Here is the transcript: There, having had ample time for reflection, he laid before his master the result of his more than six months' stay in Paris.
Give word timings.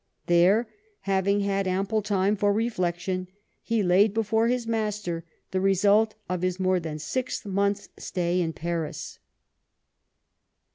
There, 0.25 0.67
having 1.01 1.41
had 1.41 1.67
ample 1.67 2.01
time 2.01 2.35
for 2.35 2.51
reflection, 2.51 3.27
he 3.61 3.83
laid 3.83 4.15
before 4.15 4.47
his 4.47 4.65
master 4.65 5.25
the 5.51 5.61
result 5.61 6.15
of 6.27 6.41
his 6.41 6.59
more 6.59 6.79
than 6.79 6.97
six 6.97 7.45
months' 7.45 7.89
stay 7.99 8.41
in 8.41 8.51
Paris. 8.53 9.19